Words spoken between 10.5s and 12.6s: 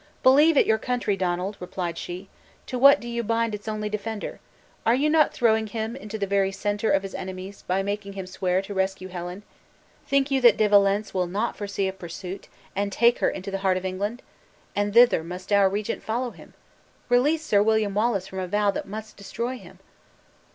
De Valence will not foresee a pursuit,